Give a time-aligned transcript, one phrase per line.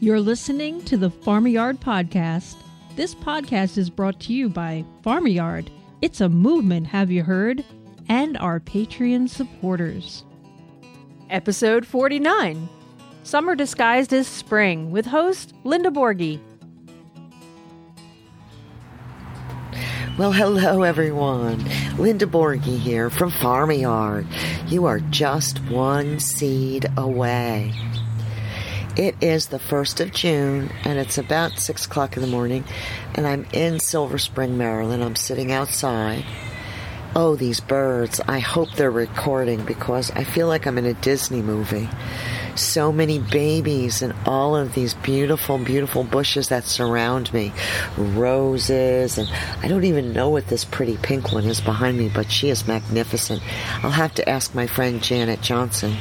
[0.00, 2.56] You're listening to the Farm-a-Yard Podcast.
[2.96, 5.70] This podcast is brought to you by Farm-a-Yard.
[6.02, 7.64] It's a movement, have you heard?
[8.08, 10.24] And our Patreon supporters.
[11.30, 12.68] Episode 49
[13.22, 16.38] Summer Disguised as Spring with host Linda Borghi.
[20.18, 21.64] Well, hello everyone.
[21.96, 24.26] Linda Borghi here from Farm-a-Yard.
[24.68, 27.72] You are just one seed away.
[28.96, 32.62] It is the 1st of June and it's about 6 o'clock in the morning
[33.16, 35.02] and I'm in Silver Spring, Maryland.
[35.02, 36.24] I'm sitting outside.
[37.16, 38.20] Oh, these birds.
[38.28, 41.88] I hope they're recording because I feel like I'm in a Disney movie.
[42.54, 47.52] So many babies and all of these beautiful, beautiful bushes that surround me.
[47.96, 49.28] Roses and
[49.60, 52.68] I don't even know what this pretty pink one is behind me, but she is
[52.68, 53.42] magnificent.
[53.82, 55.96] I'll have to ask my friend Janet Johnson.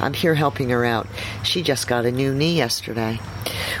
[0.00, 1.06] I'm here helping her out.
[1.42, 3.18] She just got a new knee yesterday.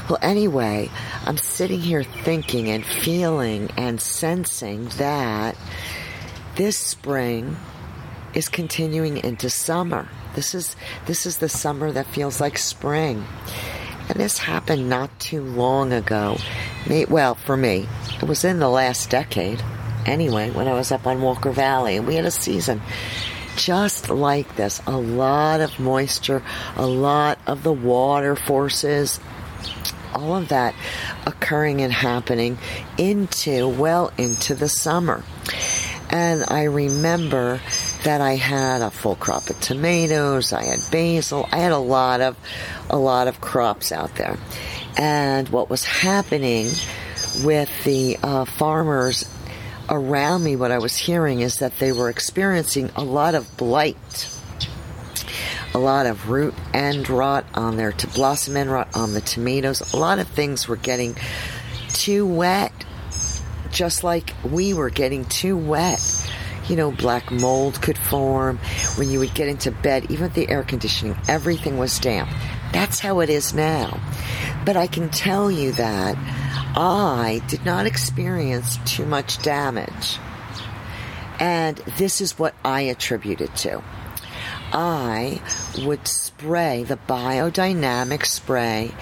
[0.08, 0.90] Well, anyway,
[1.24, 5.56] I'm sitting here thinking and feeling and sensing that
[6.56, 7.56] this spring
[8.34, 10.08] is continuing into summer.
[10.34, 10.76] This is
[11.06, 13.24] this is the summer that feels like spring.
[14.08, 16.36] And this happened not too long ago.
[17.08, 17.88] Well, for me,
[18.22, 19.62] it was in the last decade.
[20.04, 22.80] Anyway, when I was up on Walker Valley and we had a season
[23.56, 24.80] just like this.
[24.86, 26.42] A lot of moisture,
[26.76, 29.18] a lot of the water forces,
[30.14, 30.74] all of that
[31.26, 32.58] occurring and happening
[32.98, 35.22] into, well, into the summer.
[36.08, 37.60] And I remember
[38.04, 42.20] that I had a full crop of tomatoes, I had basil, I had a lot
[42.20, 42.36] of,
[42.88, 44.38] a lot of crops out there.
[44.96, 46.70] And what was happening
[47.42, 49.24] with the uh, farmers
[49.88, 54.28] around me, what I was hearing is that they were experiencing a lot of blight,
[55.74, 59.92] a lot of root end rot on their to blossom end rot on the tomatoes.
[59.92, 61.16] A lot of things were getting
[61.88, 62.72] too wet,
[63.70, 66.32] just like we were getting too wet.
[66.68, 68.58] You know, black mold could form
[68.96, 72.28] when you would get into bed, even with the air conditioning, everything was damp.
[72.72, 74.00] That's how it is now.
[74.64, 76.16] But I can tell you that
[76.76, 80.18] I did not experience too much damage.
[81.40, 83.82] And this is what I attribute it to.
[84.72, 85.40] I
[85.84, 88.92] would spray the biodynamic spray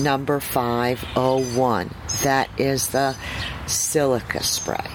[0.00, 1.94] number 501.
[2.22, 3.16] That is the
[3.66, 4.90] silica spray.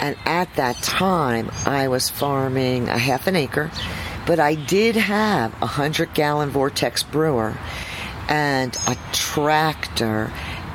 [0.00, 3.70] And at that time, I was farming a half an acre,
[4.26, 7.56] but I did have a 100 gallon Vortex brewer
[8.28, 10.32] and a tractor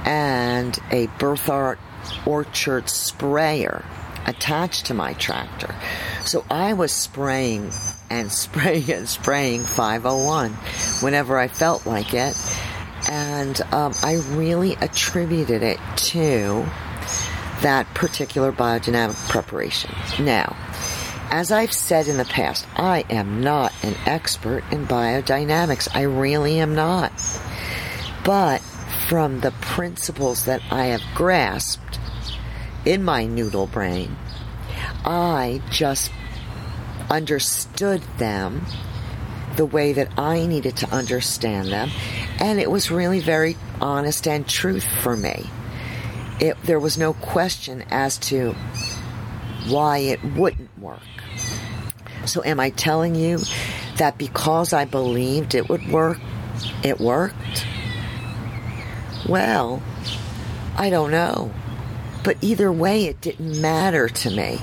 [0.07, 1.78] and a Bertha
[2.25, 3.84] Orchard sprayer
[4.25, 5.75] attached to my tractor.
[6.23, 7.72] So I was spraying
[8.09, 10.51] and spraying and spraying 501
[11.01, 12.35] whenever I felt like it.
[13.09, 16.66] And um, I really attributed it to
[17.62, 19.91] that particular biodynamic preparation.
[20.19, 20.56] Now,
[21.29, 25.94] as I've said in the past, I am not an expert in biodynamics.
[25.94, 27.12] I really am not.
[28.24, 28.62] But
[29.07, 32.00] from the principles that I have grasped
[32.85, 34.18] in my noodle brain,
[35.06, 36.12] I just
[37.09, 38.66] understood them
[39.56, 41.90] the way that I needed to understand them.
[42.40, 45.50] And it was really very honest and truth for me.
[46.41, 48.53] It, there was no question as to
[49.68, 51.00] why it wouldn't work.
[52.25, 53.39] So, am I telling you
[53.95, 56.19] that because I believed it would work,
[56.84, 57.66] it worked?
[59.27, 59.81] Well,
[60.75, 61.51] I don't know.
[62.23, 64.59] But either way, it didn't matter to me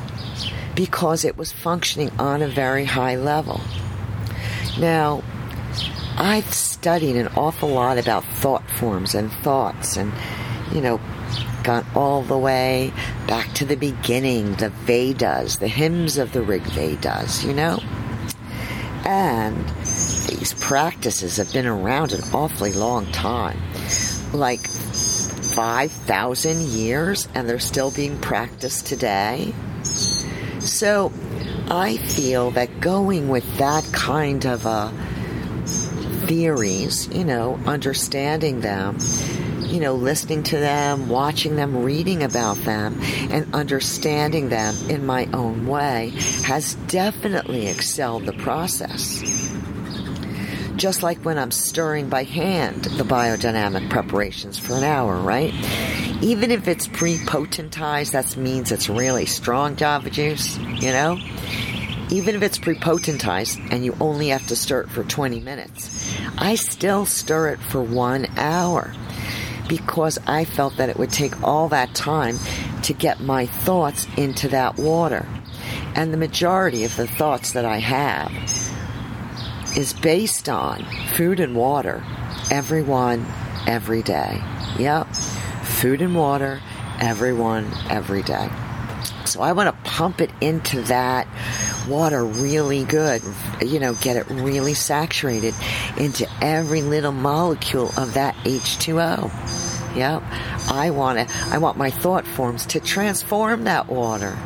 [0.74, 3.60] because it was functioning on a very high level.
[4.78, 5.22] Now,
[6.16, 10.12] I've studied an awful lot about thought forms and thoughts and,
[10.72, 11.00] you know,
[11.62, 12.92] gone all the way
[13.26, 17.82] back to the beginning, the Vedas, the hymns of the Rig Vedas, you know?
[19.04, 19.68] And
[20.28, 23.60] these practices have been around an awfully long time
[24.34, 29.54] like 5,000 years and they're still being practiced today.
[30.60, 31.12] So
[31.70, 34.90] I feel that going with that kind of uh,
[36.26, 38.98] theories, you know, understanding them,
[39.60, 42.98] you know, listening to them, watching them, reading about them,
[43.30, 46.12] and understanding them in my own way
[46.44, 49.53] has definitely excelled the process
[50.76, 55.54] just like when I'm stirring by hand the biodynamic preparations for an hour, right?
[56.22, 61.18] Even if it's pre-potentized, that means it's really strong java juice, you know?
[62.10, 66.54] even if it's prepotentized and you only have to stir it for 20 minutes, I
[66.54, 68.92] still stir it for one hour
[69.68, 72.38] because I felt that it would take all that time
[72.82, 75.26] to get my thoughts into that water.
[75.94, 78.30] And the majority of the thoughts that I have
[79.76, 80.84] is based on
[81.14, 82.04] food and water,
[82.50, 83.26] everyone,
[83.66, 84.42] every day.
[84.78, 85.08] Yep,
[85.62, 86.60] food and water,
[87.00, 88.48] everyone, every day.
[89.24, 91.26] So I want to pump it into that
[91.88, 93.22] water really good,
[93.60, 95.54] you know, get it really saturated
[95.96, 99.96] into every little molecule of that H2O.
[99.96, 100.22] Yep.
[100.70, 101.52] I want it.
[101.52, 104.36] I want my thought forms to transform that water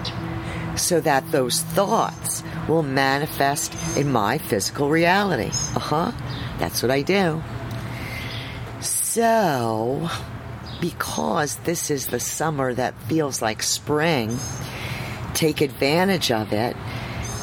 [0.79, 5.51] so that those thoughts will manifest in my physical reality.
[5.75, 6.13] Uh huh.
[6.59, 7.43] That's what I do.
[8.81, 10.09] So,
[10.81, 14.39] because this is the summer that feels like spring,
[15.35, 16.77] take advantage of it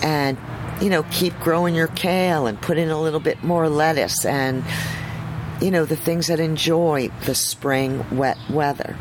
[0.01, 0.37] and,
[0.81, 4.63] you know, keep growing your kale and put in a little bit more lettuce and,
[5.61, 8.95] you know, the things that enjoy the spring wet weather.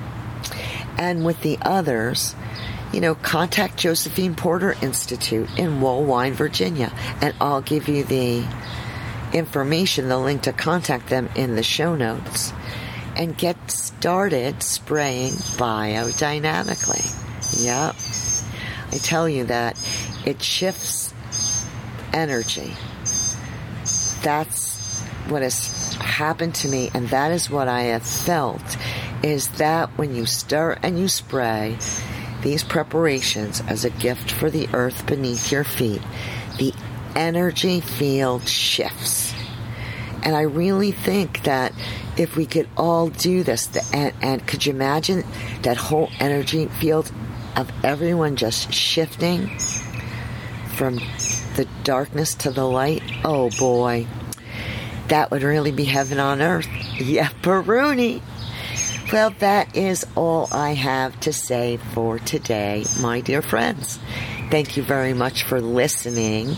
[0.96, 2.34] And with the others,
[2.94, 8.46] you know, contact Josephine Porter Institute in Woolwine, Virginia, and I'll give you the
[9.32, 12.52] information, the link to contact them in the show notes,
[13.16, 17.64] and get started spraying biodynamically.
[17.64, 17.96] Yep.
[18.92, 19.76] I tell you that
[20.24, 21.12] it shifts
[22.12, 22.74] energy.
[24.22, 28.62] That's what has happened to me, and that is what I have felt
[29.24, 31.78] is that when you stir and you spray,
[32.44, 36.02] these preparations as a gift for the earth beneath your feet,
[36.58, 36.72] the
[37.16, 39.34] energy field shifts.
[40.22, 41.72] And I really think that
[42.16, 45.24] if we could all do this, the, and, and could you imagine
[45.62, 47.10] that whole energy field
[47.56, 49.48] of everyone just shifting
[50.76, 50.96] from
[51.56, 53.02] the darkness to the light?
[53.24, 54.06] Oh boy,
[55.08, 56.68] that would really be heaven on earth.
[56.94, 58.22] Yeah, Baruni.
[59.14, 64.00] Well, that is all I have to say for today, my dear friends.
[64.50, 66.56] Thank you very much for listening.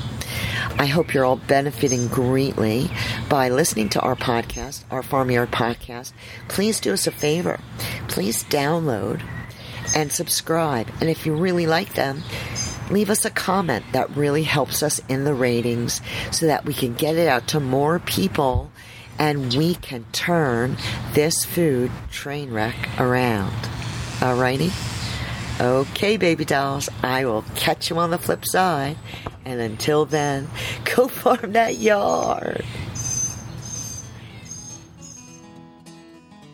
[0.79, 2.91] I hope you're all benefiting greatly
[3.29, 6.15] by listening to our podcast, our Farm-a-Yard podcast.
[6.49, 7.61] Please do us a favor.
[8.09, 9.21] Please download
[9.95, 10.89] and subscribe.
[11.03, 12.23] And if you really like them,
[12.91, 13.85] leave us a comment.
[13.93, 16.01] That really helps us in the ratings
[16.31, 18.71] so that we can get it out to more people
[19.19, 20.77] and we can turn
[21.13, 23.53] this food train wreck around.
[24.21, 24.73] Alrighty?
[25.61, 28.97] Okay, baby dolls, I will catch you on the flip side.
[29.45, 30.49] And until then,
[30.97, 32.65] go farm that yard.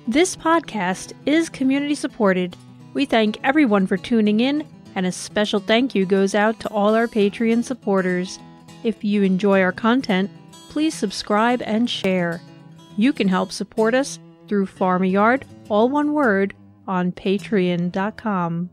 [0.06, 2.56] This podcast is community supported.
[2.92, 6.94] We thank everyone for tuning in, and a special thank you goes out to all
[6.94, 8.38] our Patreon supporters.
[8.84, 10.30] If you enjoy our content,
[10.68, 12.40] please subscribe and share.
[12.96, 14.18] You can help support us
[14.48, 16.54] through Farm-a-Yard, all one word,
[16.86, 18.70] on patreon.com.